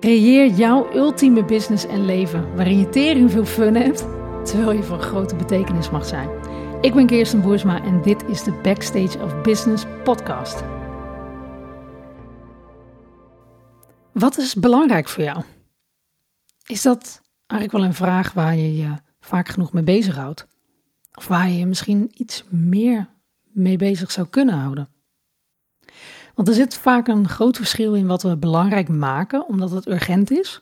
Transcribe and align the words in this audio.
Creëer 0.00 0.50
jouw 0.50 0.94
ultieme 0.94 1.44
business 1.44 1.86
en 1.86 2.04
leven 2.04 2.54
waarin 2.54 2.78
je 2.78 2.88
tering 2.88 3.30
veel 3.30 3.44
fun 3.44 3.74
hebt, 3.74 3.98
terwijl 4.44 4.72
je 4.72 4.82
van 4.82 5.00
grote 5.00 5.36
betekenis 5.36 5.90
mag 5.90 6.06
zijn. 6.06 6.28
Ik 6.80 6.94
ben 6.94 7.06
Kirsten 7.06 7.40
Boersma 7.40 7.84
en 7.84 8.02
dit 8.02 8.24
is 8.28 8.42
de 8.42 8.52
Backstage 8.62 9.18
of 9.22 9.40
Business 9.40 9.84
podcast. 10.04 10.62
Wat 14.12 14.38
is 14.38 14.54
belangrijk 14.54 15.08
voor 15.08 15.24
jou? 15.24 15.42
Is 16.66 16.82
dat 16.82 17.22
eigenlijk 17.46 17.80
wel 17.80 17.90
een 17.90 17.96
vraag 17.96 18.32
waar 18.32 18.56
je 18.56 18.76
je 18.76 18.94
vaak 19.20 19.48
genoeg 19.48 19.72
mee 19.72 19.82
bezighoudt? 19.82 20.46
Of 21.14 21.26
waar 21.28 21.48
je 21.48 21.58
je 21.58 21.66
misschien 21.66 22.10
iets 22.14 22.44
meer 22.50 23.08
mee 23.42 23.76
bezig 23.76 24.10
zou 24.10 24.28
kunnen 24.28 24.54
houden? 24.54 24.88
Want 26.38 26.50
er 26.50 26.56
zit 26.56 26.74
vaak 26.74 27.08
een 27.08 27.28
groot 27.28 27.56
verschil 27.56 27.94
in 27.94 28.06
wat 28.06 28.22
we 28.22 28.36
belangrijk 28.36 28.88
maken 28.88 29.46
omdat 29.48 29.70
het 29.70 29.86
urgent 29.86 30.30
is 30.30 30.60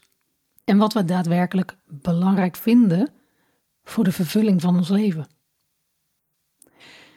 en 0.65 0.79
wat 0.79 0.93
we 0.93 1.05
daadwerkelijk 1.05 1.77
belangrijk 1.87 2.57
vinden 2.57 3.13
voor 3.85 4.05
de 4.05 4.13
vervulling 4.13 4.61
van 4.61 4.77
ons 4.77 4.89
leven. 4.89 5.27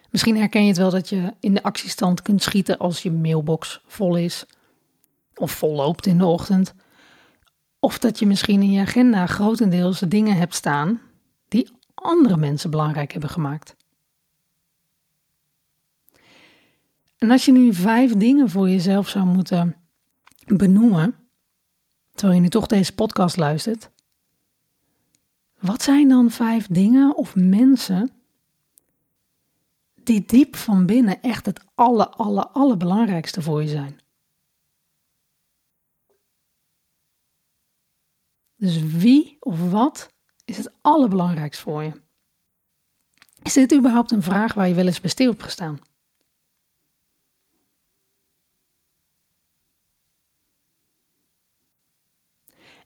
Misschien 0.09 0.37
herken 0.37 0.61
je 0.61 0.67
het 0.67 0.77
wel 0.77 0.89
dat 0.89 1.09
je 1.09 1.33
in 1.39 1.53
de 1.53 1.63
actiestand 1.63 2.21
kunt 2.21 2.43
schieten 2.43 2.77
als 2.77 3.03
je 3.03 3.11
mailbox 3.11 3.81
vol 3.85 4.15
is 4.15 4.45
of 5.35 5.51
vol 5.51 5.75
loopt 5.75 6.05
in 6.05 6.17
de 6.17 6.25
ochtend. 6.25 6.73
Of 7.79 7.99
dat 7.99 8.19
je 8.19 8.27
misschien 8.27 8.61
in 8.61 8.71
je 8.71 8.81
agenda 8.81 9.25
grotendeels 9.25 9.99
dingen 9.99 10.37
hebt 10.37 10.55
staan 10.55 11.01
die 11.47 11.71
andere 11.93 12.37
mensen 12.37 12.69
belangrijk 12.69 13.11
hebben 13.11 13.29
gemaakt. 13.29 13.75
En 17.19 17.31
als 17.31 17.45
je 17.45 17.51
nu 17.51 17.73
vijf 17.73 18.13
dingen 18.13 18.49
voor 18.49 18.69
jezelf 18.69 19.09
zou 19.09 19.25
moeten 19.25 19.75
benoemen, 20.45 21.15
terwijl 22.11 22.37
je 22.37 22.43
nu 22.43 22.49
toch 22.49 22.67
deze 22.67 22.95
podcast 22.95 23.37
luistert, 23.37 23.89
wat 25.59 25.81
zijn 25.81 26.09
dan 26.09 26.31
vijf 26.31 26.67
dingen 26.67 27.15
of 27.15 27.35
mensen 27.35 28.11
die 30.03 30.25
diep 30.25 30.55
van 30.55 30.85
binnen 30.85 31.21
echt 31.21 31.45
het 31.45 31.61
alle, 31.75 32.09
alle, 32.09 32.47
allerbelangrijkste 32.47 33.41
voor 33.41 33.61
je 33.61 33.67
zijn? 33.67 33.99
Dus 38.55 38.81
wie 38.81 39.37
of 39.39 39.71
wat 39.71 40.13
is 40.45 40.57
het 40.57 40.71
allerbelangrijkst 40.81 41.61
voor 41.61 41.83
je? 41.83 41.91
Is 43.41 43.53
dit 43.53 43.73
überhaupt 43.73 44.11
een 44.11 44.23
vraag 44.23 44.53
waar 44.53 44.67
je 44.67 44.73
wel 44.73 44.85
eens 44.85 45.01
bij 45.01 45.09
stil 45.09 45.29
hebt 45.29 45.43
gestaan? 45.43 45.79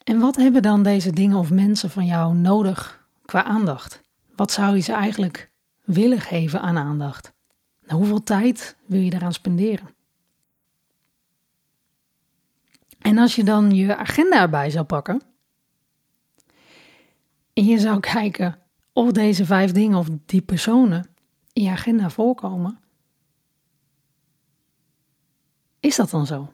En 0.03 0.19
wat 0.19 0.35
hebben 0.35 0.61
dan 0.61 0.83
deze 0.83 1.11
dingen 1.11 1.37
of 1.37 1.51
mensen 1.51 1.89
van 1.89 2.05
jou 2.05 2.35
nodig 2.35 3.07
qua 3.25 3.43
aandacht? 3.43 4.01
Wat 4.35 4.51
zou 4.51 4.75
je 4.75 4.81
ze 4.81 4.93
eigenlijk 4.93 5.51
willen 5.83 6.21
geven 6.21 6.61
aan 6.61 6.77
aandacht? 6.77 7.33
Nou, 7.85 7.97
hoeveel 7.97 8.23
tijd 8.23 8.77
wil 8.85 8.99
je 8.99 9.09
daaraan 9.09 9.33
spenderen? 9.33 9.95
En 12.99 13.17
als 13.17 13.35
je 13.35 13.43
dan 13.43 13.71
je 13.71 13.95
agenda 13.95 14.41
erbij 14.41 14.69
zou 14.69 14.85
pakken 14.85 15.21
en 17.53 17.65
je 17.65 17.79
zou 17.79 17.99
kijken 17.99 18.59
of 18.93 19.11
deze 19.11 19.45
vijf 19.45 19.71
dingen 19.71 19.97
of 19.97 20.07
die 20.25 20.41
personen 20.41 21.09
in 21.53 21.63
je 21.63 21.69
agenda 21.69 22.09
voorkomen, 22.09 22.79
is 25.79 25.95
dat 25.95 26.09
dan 26.09 26.25
zo? 26.25 26.53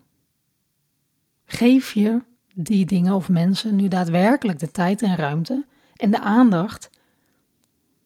Geef 1.45 1.92
je 1.94 2.22
die 2.64 2.86
dingen 2.86 3.14
of 3.14 3.30
mensen 3.30 3.76
nu 3.76 3.88
daadwerkelijk 3.88 4.60
de 4.60 4.72
tijd 4.72 5.02
en 5.02 5.16
ruimte 5.16 5.66
en 5.96 6.12
de 6.12 6.20
aandacht 6.20 6.90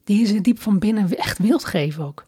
die 0.04 0.26
ze 0.26 0.42
diep 0.42 0.60
van 0.60 0.80
binnen 0.80 1.18
echt 1.18 1.38
wilt 1.38 1.66
geven 1.66 2.04
ook. 2.04 2.27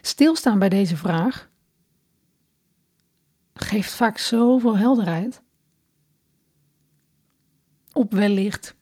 Stilstaan 0.00 0.58
bij 0.58 0.68
deze 0.68 0.96
vraag 0.96 1.50
geeft 3.54 3.92
vaak 3.92 4.18
zoveel 4.18 4.76
helderheid 4.76 5.42
op 7.92 8.12
wellicht 8.12 8.76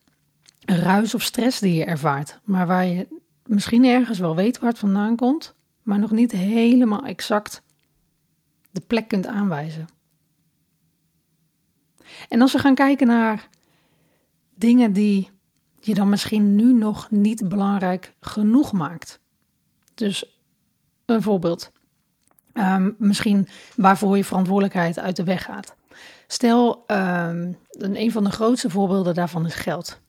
ruis 0.60 1.14
of 1.14 1.22
stress 1.22 1.60
die 1.60 1.74
je 1.74 1.84
ervaart, 1.84 2.40
maar 2.44 2.66
waar 2.66 2.86
je 2.86 3.08
misschien 3.46 3.84
ergens 3.84 4.18
wel 4.18 4.36
weet 4.36 4.58
waar 4.58 4.70
het 4.70 4.78
vandaan 4.78 5.16
komt, 5.16 5.54
maar 5.82 5.98
nog 5.98 6.10
niet 6.10 6.32
helemaal 6.32 7.04
exact 7.04 7.62
de 8.70 8.80
plek 8.80 9.08
kunt 9.08 9.26
aanwijzen. 9.26 9.88
En 12.28 12.40
als 12.40 12.52
we 12.52 12.58
gaan 12.58 12.74
kijken 12.74 13.06
naar 13.06 13.48
dingen 14.54 14.92
die 14.92 15.30
je 15.80 15.94
dan 15.94 16.08
misschien 16.08 16.54
nu 16.54 16.72
nog 16.72 17.10
niet 17.10 17.48
belangrijk 17.48 18.14
genoeg 18.20 18.72
maakt. 18.72 19.20
Dus 19.94 20.38
een 21.04 21.22
voorbeeld. 21.22 21.72
Um, 22.54 22.94
misschien 22.98 23.48
waarvoor 23.76 24.16
je 24.16 24.24
verantwoordelijkheid 24.24 24.98
uit 24.98 25.16
de 25.16 25.24
weg 25.24 25.44
gaat. 25.44 25.76
Stel, 26.26 26.84
um, 26.86 27.58
een 27.68 28.12
van 28.12 28.24
de 28.24 28.30
grootste 28.30 28.70
voorbeelden 28.70 29.14
daarvan 29.14 29.46
is 29.46 29.54
geld. 29.54 30.00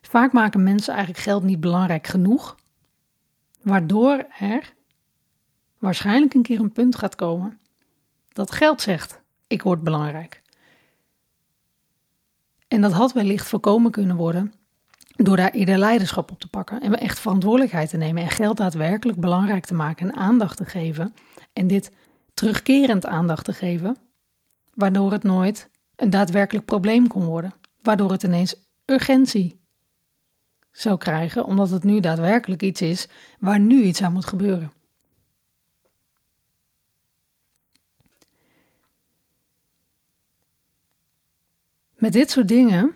Vaak 0.00 0.32
maken 0.32 0.62
mensen 0.62 0.94
eigenlijk 0.94 1.24
geld 1.24 1.42
niet 1.42 1.60
belangrijk 1.60 2.06
genoeg, 2.06 2.56
waardoor 3.62 4.26
er 4.38 4.74
waarschijnlijk 5.84 6.34
een 6.34 6.42
keer 6.42 6.60
een 6.60 6.72
punt 6.72 6.96
gaat 6.96 7.14
komen 7.14 7.58
dat 8.28 8.50
geld 8.50 8.80
zegt: 8.80 9.20
ik 9.46 9.62
word 9.62 9.82
belangrijk. 9.82 10.42
En 12.68 12.80
dat 12.80 12.92
had 12.92 13.12
wellicht 13.12 13.48
voorkomen 13.48 13.90
kunnen 13.90 14.16
worden 14.16 14.52
door 15.16 15.36
daar 15.36 15.50
eerder 15.50 15.78
leiderschap 15.78 16.30
op 16.30 16.40
te 16.40 16.48
pakken 16.48 16.80
en 16.80 16.92
echt 16.94 17.18
verantwoordelijkheid 17.18 17.90
te 17.90 17.96
nemen 17.96 18.22
en 18.22 18.30
geld 18.30 18.56
daadwerkelijk 18.56 19.20
belangrijk 19.20 19.64
te 19.64 19.74
maken 19.74 20.10
en 20.10 20.16
aandacht 20.16 20.56
te 20.56 20.64
geven 20.64 21.14
en 21.52 21.66
dit 21.66 21.92
terugkerend 22.34 23.06
aandacht 23.06 23.44
te 23.44 23.52
geven, 23.52 23.96
waardoor 24.74 25.12
het 25.12 25.22
nooit 25.22 25.70
een 25.96 26.10
daadwerkelijk 26.10 26.66
probleem 26.66 27.06
kon 27.06 27.24
worden, 27.24 27.54
waardoor 27.82 28.10
het 28.10 28.22
ineens 28.22 28.54
urgentie 28.84 29.60
zou 30.72 30.98
krijgen, 30.98 31.44
omdat 31.44 31.70
het 31.70 31.84
nu 31.84 32.00
daadwerkelijk 32.00 32.62
iets 32.62 32.80
is 32.80 33.08
waar 33.38 33.60
nu 33.60 33.82
iets 33.82 34.02
aan 34.02 34.12
moet 34.12 34.26
gebeuren. 34.26 34.72
Met 42.04 42.12
dit 42.12 42.30
soort 42.30 42.48
dingen, 42.48 42.94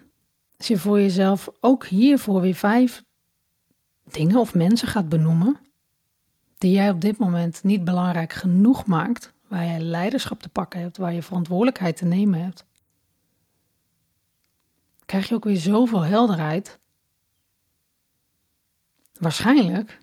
als 0.56 0.68
je 0.68 0.78
voor 0.78 1.00
jezelf 1.00 1.48
ook 1.60 1.86
hiervoor 1.86 2.40
weer 2.40 2.54
vijf 2.54 3.04
dingen 4.04 4.36
of 4.36 4.54
mensen 4.54 4.88
gaat 4.88 5.08
benoemen, 5.08 5.58
die 6.58 6.72
jij 6.72 6.90
op 6.90 7.00
dit 7.00 7.18
moment 7.18 7.64
niet 7.64 7.84
belangrijk 7.84 8.32
genoeg 8.32 8.86
maakt, 8.86 9.32
waar 9.46 9.64
je 9.64 9.80
leiderschap 9.80 10.42
te 10.42 10.48
pakken 10.48 10.80
hebt, 10.80 10.96
waar 10.96 11.12
je 11.12 11.22
verantwoordelijkheid 11.22 11.96
te 11.96 12.04
nemen 12.04 12.42
hebt, 12.42 12.64
krijg 15.04 15.28
je 15.28 15.34
ook 15.34 15.44
weer 15.44 15.56
zoveel 15.56 16.02
helderheid. 16.02 16.78
Waarschijnlijk 19.18 19.98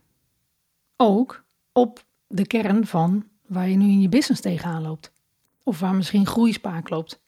ook 0.95 1.43
op 1.71 2.05
de 2.27 2.47
kern 2.47 2.87
van 2.87 3.27
waar 3.47 3.69
je 3.69 3.75
nu 3.75 3.85
in 3.85 4.01
je 4.01 4.09
business 4.09 4.41
tegenaan 4.41 4.81
loopt. 4.81 5.11
Of 5.63 5.79
waar 5.79 5.95
misschien 5.95 6.25
groeispaak 6.25 6.89
loopt. 6.89 7.23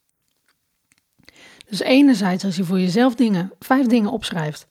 Dus 1.69 1.79
enerzijds 1.79 2.45
als 2.45 2.55
je 2.55 2.63
voor 2.63 2.79
jezelf 2.79 3.15
dingen, 3.15 3.51
vijf 3.59 3.85
dingen 3.85 4.11
opschrijft 4.11 4.67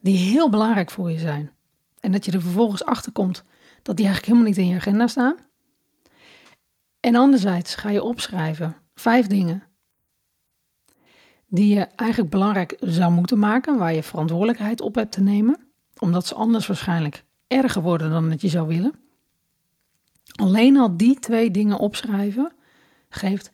die 0.00 0.16
heel 0.16 0.50
belangrijk 0.50 0.90
voor 0.90 1.10
je 1.10 1.18
zijn. 1.18 1.52
En 2.00 2.12
dat 2.12 2.24
je 2.24 2.32
er 2.32 2.40
vervolgens 2.40 2.84
achter 2.84 3.12
komt 3.12 3.44
dat 3.82 3.96
die 3.96 4.04
eigenlijk 4.06 4.26
helemaal 4.26 4.54
niet 4.54 4.58
in 4.58 4.72
je 4.72 4.76
agenda 4.76 5.06
staan. 5.06 5.36
En 7.00 7.14
anderzijds 7.14 7.74
ga 7.74 7.90
je 7.90 8.02
opschrijven 8.02 8.76
vijf 8.94 9.26
dingen 9.26 9.62
die 11.46 11.74
je 11.74 11.80
eigenlijk 11.80 12.30
belangrijk 12.30 12.76
zou 12.80 13.12
moeten 13.12 13.38
maken, 13.38 13.78
waar 13.78 13.94
je 13.94 14.02
verantwoordelijkheid 14.02 14.80
op 14.80 14.94
hebt 14.94 15.12
te 15.12 15.20
nemen, 15.20 15.58
omdat 15.98 16.26
ze 16.26 16.34
anders 16.34 16.66
waarschijnlijk 16.66 17.24
erger 17.46 17.82
worden 17.82 18.10
dan 18.10 18.30
dat 18.30 18.40
je 18.40 18.48
zou 18.48 18.68
willen. 18.68 18.94
Alleen 20.34 20.76
al 20.76 20.96
die 20.96 21.18
twee 21.18 21.50
dingen 21.50 21.78
opschrijven 21.78 22.52
geeft 23.08 23.52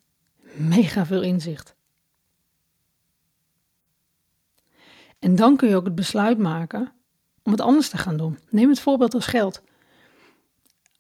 mega 0.52 1.06
veel 1.06 1.22
inzicht. 1.22 1.75
En 5.20 5.37
dan 5.37 5.56
kun 5.56 5.69
je 5.69 5.76
ook 5.76 5.84
het 5.84 5.94
besluit 5.94 6.38
maken 6.38 6.93
om 7.43 7.52
het 7.52 7.61
anders 7.61 7.88
te 7.88 7.99
gaan 7.99 8.17
doen. 8.17 8.38
Neem 8.50 8.69
het 8.69 8.81
voorbeeld 8.81 9.14
als 9.14 9.26
geld. 9.26 9.62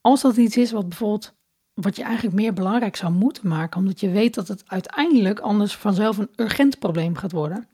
Als 0.00 0.20
dat 0.20 0.36
iets 0.36 0.56
is 0.56 0.70
wat 0.70 0.88
bijvoorbeeld 0.88 1.34
wat 1.74 1.96
je 1.96 2.02
eigenlijk 2.02 2.36
meer 2.36 2.52
belangrijk 2.52 2.96
zou 2.96 3.12
moeten 3.12 3.48
maken, 3.48 3.80
omdat 3.80 4.00
je 4.00 4.10
weet 4.10 4.34
dat 4.34 4.48
het 4.48 4.62
uiteindelijk 4.66 5.38
anders 5.38 5.76
vanzelf 5.76 6.18
een 6.18 6.30
urgent 6.36 6.78
probleem 6.78 7.16
gaat 7.16 7.32
worden, 7.32 7.68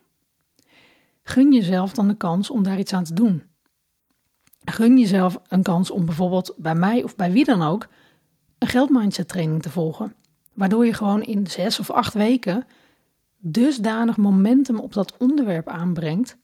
gun 1.23 1.53
jezelf 1.53 1.93
dan 1.93 2.09
de 2.09 2.17
kans 2.17 2.51
om 2.51 2.63
daar 2.63 2.79
iets 2.79 2.93
aan 2.93 3.05
te 3.05 3.15
doen. 3.15 3.43
Gun 4.65 4.99
jezelf 4.99 5.39
een 5.49 5.63
kans 5.63 5.91
om 5.91 6.05
bijvoorbeeld 6.05 6.55
bij 6.57 6.75
mij 6.75 7.03
of 7.03 7.17
bij 7.17 7.33
wie 7.33 7.45
dan 7.45 7.63
ook 7.63 7.87
een 8.59 8.69
geldmindset 8.69 9.29
training 9.29 9.63
te 9.63 9.71
volgen. 9.71 10.15
Waardoor 10.55 10.87
je 10.87 10.95
gewoon 10.95 11.23
in 11.23 11.47
zes 11.47 11.81
of 11.81 11.91
acht 11.91 12.15
weken 12.15 12.67
dusdanig 13.39 14.17
momentum 14.17 14.79
op 14.79 14.93
dat 14.93 15.17
onderwerp 15.19 15.69
aanbrengt. 15.69 16.37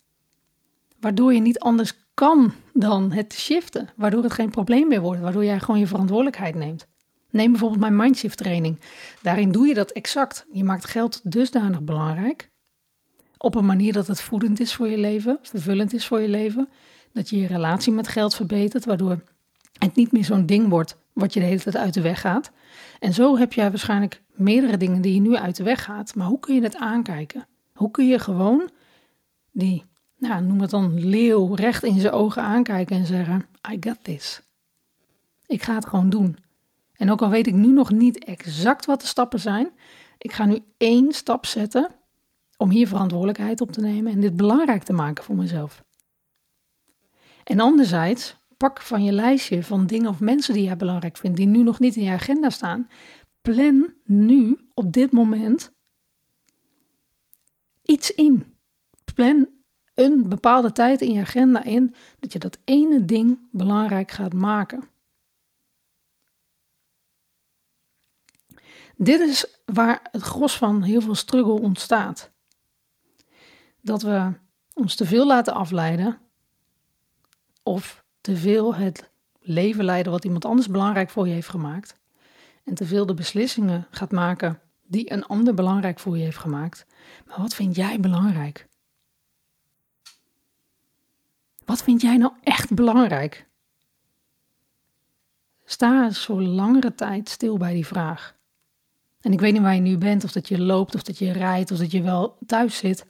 Waardoor 1.01 1.35
je 1.35 1.41
niet 1.41 1.59
anders 1.59 1.95
kan 2.15 2.53
dan 2.73 3.13
het 3.13 3.33
shiften. 3.33 3.89
Waardoor 3.97 4.23
het 4.23 4.33
geen 4.33 4.51
probleem 4.51 4.89
meer 4.89 5.01
wordt. 5.01 5.21
Waardoor 5.21 5.45
jij 5.45 5.61
gewoon 5.61 5.81
je 5.81 5.87
verantwoordelijkheid 5.87 6.55
neemt. 6.55 6.87
Neem 7.31 7.51
bijvoorbeeld 7.51 7.81
mijn 7.81 7.97
Mindshift 7.97 8.39
training. 8.39 8.81
Daarin 9.23 9.53
doe 9.53 9.67
je 9.67 9.75
dat 9.75 9.91
exact. 9.91 10.47
Je 10.53 10.65
maakt 10.65 10.85
geld 10.85 11.21
dusdanig 11.23 11.83
belangrijk. 11.83 12.51
Op 13.37 13.55
een 13.55 13.67
manier 13.67 13.93
dat 13.93 14.07
het 14.07 14.21
voedend 14.21 14.61
is 14.61 14.75
voor 14.75 14.89
je 14.89 14.99
leven, 14.99 15.39
vervullend 15.43 15.93
is 15.93 16.07
voor 16.07 16.21
je 16.21 16.29
leven. 16.29 16.69
Dat 17.13 17.31
je 17.31 17.39
je 17.39 17.47
relatie 17.47 17.93
met 17.93 18.09
geld 18.09 18.35
verbetert, 18.35 18.85
waardoor 18.85 19.23
het 19.79 19.95
niet 19.95 20.13
meer 20.13 20.25
zo'n 20.25 20.47
ding 20.47 20.69
wordt 20.69 20.97
wat 21.13 21.35
je 21.35 21.41
de 21.41 21.47
hele 21.47 21.61
tijd 21.61 21.77
uit 21.77 21.95
de 21.95 22.01
weg 22.01 22.21
gaat. 22.21 22.51
En 23.03 23.13
zo 23.13 23.37
heb 23.37 23.53
jij 23.53 23.71
waarschijnlijk 23.71 24.23
meerdere 24.33 24.77
dingen 24.77 25.03
die 25.03 25.15
je 25.15 25.21
nu 25.21 25.37
uit 25.37 25.57
de 25.57 25.63
weg 25.63 25.85
gaat. 25.85 26.15
Maar 26.15 26.27
hoe 26.27 26.41
kun 26.41 26.55
je 26.55 26.61
dat 26.61 26.77
aankijken? 26.77 27.47
Hoe 27.75 27.91
kun 27.91 28.07
je 28.07 28.19
gewoon 28.19 28.71
die, 29.51 29.85
nou, 30.19 30.43
noem 30.43 30.61
het 30.61 30.71
dan 30.71 31.09
leeuw, 31.09 31.55
recht 31.55 31.83
in 31.83 32.01
zijn 32.01 32.13
ogen 32.13 32.43
aankijken 32.43 32.97
en 32.97 33.07
zeggen: 33.07 33.47
I 33.73 33.77
got 33.81 34.05
this. 34.05 34.43
Ik 35.47 35.63
ga 35.63 35.75
het 35.75 35.87
gewoon 35.87 36.11
doen. 36.11 36.37
En 36.93 37.11
ook 37.11 37.23
al 37.23 37.29
weet 37.29 37.47
ik 37.47 37.55
nu 37.55 37.73
nog 37.73 37.91
niet 37.91 38.25
exact 38.25 38.85
wat 38.85 39.01
de 39.01 39.07
stappen 39.07 39.41
zijn, 39.41 39.71
ik 40.19 40.33
ga 40.33 40.45
nu 40.45 40.59
één 40.77 41.13
stap 41.13 41.47
zetten 41.47 41.91
om 42.57 42.71
hier 42.71 42.89
verantwoordelijkheid 42.89 43.61
op 43.61 43.73
te 43.73 43.81
nemen 43.81 44.13
en 44.13 44.21
dit 44.21 44.37
belangrijk 44.37 44.83
te 44.83 44.93
maken 44.93 45.25
voor 45.25 45.37
mezelf. 45.37 45.85
En 47.45 47.61
anderzijds, 47.61 48.37
pak 48.63 48.83
van 48.83 49.05
je 49.05 49.13
lijstje 49.13 49.63
van 49.63 49.87
dingen 49.87 50.11
of 50.11 50.21
mensen 50.21 50.55
die 50.55 50.63
jij 50.63 50.77
belangrijk 50.77 51.17
vindt, 51.17 51.37
die 51.37 51.47
nu 51.47 51.63
nog 51.63 51.79
niet 51.79 51.97
in 51.97 52.03
je 52.03 52.11
agenda 52.11 52.51
staan. 52.51 52.89
Plan 53.41 53.95
nu 54.05 54.69
op 54.75 54.93
dit 54.93 55.13
moment 55.13 55.73
iets 57.83 58.11
in. 58.11 58.57
Plan 59.15 59.49
een 59.95 60.29
bepaalde 60.29 60.73
tijd 60.73 61.01
in 61.01 61.13
je 61.13 61.21
agenda 61.21 61.65
in 61.65 61.95
dat 62.21 62.33
je 62.33 62.39
dat 62.39 62.59
ene 62.65 63.05
ding 63.05 63.39
belangrijk 63.51 64.11
gaat 64.11 64.33
maken. 64.33 64.89
Dit 68.97 69.21
is 69.21 69.61
waar 69.65 70.09
het 70.11 70.23
gros 70.23 70.57
van 70.57 70.83
heel 70.83 71.01
veel 71.01 71.15
struggle 71.15 71.61
ontstaat. 71.61 72.31
Dat 73.81 74.03
we 74.03 74.33
ons 74.73 74.95
te 74.95 75.05
veel 75.05 75.27
laten 75.27 75.55
afleiden 75.55 76.19
of 77.63 78.02
te 78.23 78.37
veel 78.37 78.75
het 78.75 79.11
leven 79.41 79.85
leiden 79.85 80.13
wat 80.13 80.25
iemand 80.25 80.45
anders 80.45 80.69
belangrijk 80.69 81.11
voor 81.11 81.27
je 81.29 81.33
heeft 81.33 81.49
gemaakt 81.49 81.97
en 82.65 82.75
te 82.75 82.87
veel 82.87 83.07
de 83.07 83.15
beslissingen 83.15 83.87
gaat 83.91 84.13
maken 84.13 84.61
die 84.83 85.13
een 85.13 85.27
ander 85.27 85.55
belangrijk 85.55 85.99
voor 85.99 86.19
je 86.19 86.25
heeft 86.25 86.39
gemaakt. 86.39 86.87
Maar 87.27 87.39
wat 87.39 87.55
vind 87.55 87.77
jij 87.77 88.01
belangrijk? 88.01 88.69
Wat 91.65 91.83
vind 91.83 92.01
jij 92.01 92.17
nou 92.17 92.33
echt 92.43 92.75
belangrijk? 92.75 93.47
Sta 95.65 96.11
zo 96.11 96.43
langere 96.43 96.95
tijd 96.95 97.29
stil 97.29 97.57
bij 97.57 97.75
die 97.75 97.87
vraag. 97.87 98.37
En 99.21 99.33
ik 99.33 99.41
weet 99.41 99.53
niet 99.53 99.63
waar 99.63 99.75
je 99.75 99.81
nu 99.81 99.99
bent, 99.99 100.25
of 100.25 100.33
dat 100.33 100.49
je 100.49 100.61
loopt, 100.61 100.95
of 100.95 101.03
dat 101.03 101.19
je 101.19 101.33
rijdt, 101.33 101.71
of 101.71 101.79
dat 101.79 101.91
je 101.91 102.03
wel 102.03 102.37
thuis 102.47 102.77
zit. 102.77 103.07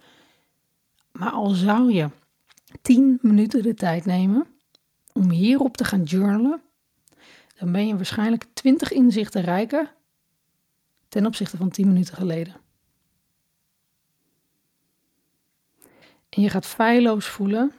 Maar 1.13 1.31
al 1.31 1.51
zou 1.51 1.93
je 1.93 2.11
10 2.83 3.19
minuten 3.23 3.63
de 3.63 3.75
tijd 3.75 4.05
nemen 4.05 4.52
om 5.13 5.31
hierop 5.31 5.77
te 5.77 5.85
gaan 5.85 6.03
journalen, 6.03 6.63
dan 7.59 7.73
ben 7.73 7.87
je 7.87 7.97
waarschijnlijk 7.97 8.47
20 8.53 8.93
inzichten 8.93 9.43
rijker 9.43 9.95
ten 11.09 11.27
opzichte 11.27 11.57
van 11.57 11.71
10 11.71 11.87
minuten 11.87 12.15
geleden. 12.15 12.61
En 16.29 16.43
je 16.43 16.51
gaat 16.51 16.67
feilloos 16.67 17.27
voelen 17.27 17.73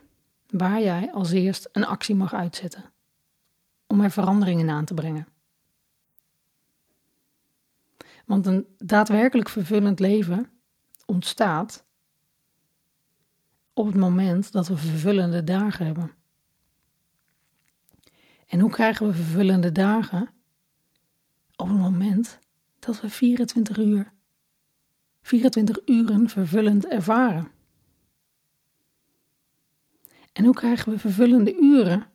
waar 0.49 0.81
jij 0.81 1.11
als 1.11 1.31
eerst 1.31 1.69
een 1.71 1.85
actie 1.85 2.15
mag 2.15 2.33
uitzetten 2.33 2.91
om 3.87 4.01
er 4.01 4.11
veranderingen 4.11 4.69
aan 4.69 4.85
te 4.85 4.93
brengen. 4.93 5.27
Want 8.25 8.45
een 8.45 8.67
daadwerkelijk 8.77 9.49
vervullend 9.49 9.99
leven 9.99 10.51
ontstaat 11.05 11.85
op 13.73 13.85
het 13.85 13.95
moment 13.95 14.51
dat 14.51 14.67
we 14.67 14.77
vervullende 14.77 15.43
dagen 15.43 15.85
hebben. 15.85 16.11
En 18.53 18.59
hoe 18.59 18.69
krijgen 18.69 19.07
we 19.07 19.13
vervullende 19.13 19.71
dagen? 19.71 20.29
Op 21.55 21.67
het 21.67 21.77
moment 21.77 22.39
dat 22.79 23.01
we 23.01 23.09
24 23.09 23.77
uur, 23.77 24.13
24 25.21 25.79
uren 25.85 26.29
vervullend 26.29 26.87
ervaren. 26.87 27.51
En 30.33 30.45
hoe 30.45 30.53
krijgen 30.53 30.91
we 30.91 30.99
vervullende 30.99 31.55
uren? 31.55 32.07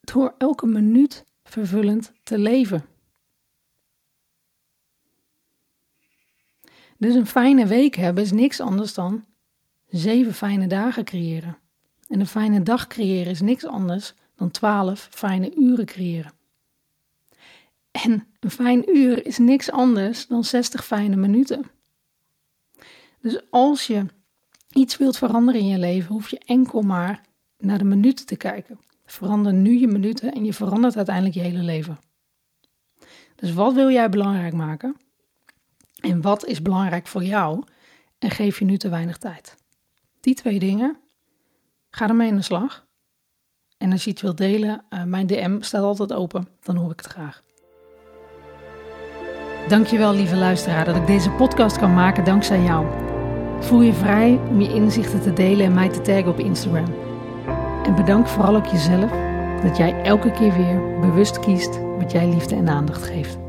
Door 0.00 0.34
elke 0.38 0.66
minuut 0.66 1.24
vervullend 1.44 2.12
te 2.22 2.38
leven. 2.38 2.84
Dus 6.98 7.14
een 7.14 7.26
fijne 7.26 7.66
week 7.66 7.94
hebben 7.94 8.22
is 8.22 8.32
niks 8.32 8.60
anders 8.60 8.94
dan 8.94 9.24
zeven 9.88 10.34
fijne 10.34 10.66
dagen 10.66 11.04
creëren. 11.04 11.58
En 12.08 12.20
een 12.20 12.26
fijne 12.26 12.62
dag 12.62 12.86
creëren 12.86 13.32
is 13.32 13.40
niks 13.40 13.66
anders 13.66 14.14
dan 14.36 14.50
twaalf 14.50 15.08
fijne 15.10 15.54
uren 15.56 15.86
creëren. 15.86 16.32
En 17.90 18.26
een 18.40 18.50
fijn 18.50 18.96
uur 18.96 19.26
is 19.26 19.38
niks 19.38 19.70
anders 19.70 20.26
dan 20.26 20.44
60 20.44 20.84
fijne 20.84 21.16
minuten. 21.16 21.70
Dus 23.20 23.40
als 23.50 23.86
je 23.86 24.06
iets 24.72 24.96
wilt 24.96 25.16
veranderen 25.16 25.60
in 25.60 25.66
je 25.66 25.78
leven, 25.78 26.12
hoef 26.12 26.30
je 26.30 26.40
enkel 26.44 26.82
maar 26.82 27.20
naar 27.58 27.78
de 27.78 27.84
minuten 27.84 28.26
te 28.26 28.36
kijken. 28.36 28.80
Verander 29.04 29.52
nu 29.52 29.78
je 29.78 29.86
minuten 29.86 30.32
en 30.32 30.44
je 30.44 30.52
verandert 30.52 30.96
uiteindelijk 30.96 31.34
je 31.34 31.40
hele 31.40 31.62
leven. 31.62 31.98
Dus 33.34 33.52
wat 33.52 33.74
wil 33.74 33.90
jij 33.90 34.08
belangrijk 34.08 34.52
maken? 34.52 34.96
En 36.00 36.20
wat 36.20 36.46
is 36.46 36.62
belangrijk 36.62 37.06
voor 37.06 37.24
jou? 37.24 37.64
En 38.18 38.30
geef 38.30 38.58
je 38.58 38.64
nu 38.64 38.76
te 38.76 38.88
weinig 38.88 39.18
tijd. 39.18 39.56
Die 40.20 40.34
twee 40.34 40.58
dingen, 40.58 40.96
ga 41.90 42.08
ermee 42.08 42.30
aan 42.30 42.36
de 42.36 42.42
slag. 42.42 42.86
En 43.82 43.92
als 43.92 44.04
je 44.04 44.10
iets 44.10 44.22
wilt 44.22 44.36
delen, 44.36 44.82
uh, 44.90 45.02
mijn 45.02 45.26
DM 45.26 45.56
staat 45.60 45.82
altijd 45.82 46.12
open, 46.12 46.48
dan 46.62 46.76
hoor 46.76 46.90
ik 46.90 47.00
het 47.00 47.10
graag. 47.10 47.42
Dankjewel 49.68 50.14
lieve 50.14 50.36
luisteraar 50.36 50.84
dat 50.84 50.96
ik 50.96 51.06
deze 51.06 51.30
podcast 51.30 51.78
kan 51.78 51.94
maken 51.94 52.24
dankzij 52.24 52.62
jou. 52.62 52.86
Voel 53.60 53.80
je 53.80 53.92
vrij 53.92 54.40
om 54.48 54.60
je 54.60 54.74
inzichten 54.74 55.20
te 55.20 55.32
delen 55.32 55.66
en 55.66 55.74
mij 55.74 55.88
te 55.88 56.00
taggen 56.00 56.28
op 56.28 56.38
Instagram. 56.38 56.94
En 57.84 57.94
bedank 57.94 58.26
vooral 58.28 58.56
ook 58.56 58.66
jezelf 58.66 59.10
dat 59.62 59.76
jij 59.76 60.02
elke 60.02 60.30
keer 60.30 60.52
weer 60.52 61.00
bewust 61.00 61.40
kiest 61.40 61.80
wat 61.98 62.12
jij 62.12 62.28
liefde 62.28 62.54
en 62.54 62.68
aandacht 62.68 63.02
geeft. 63.02 63.41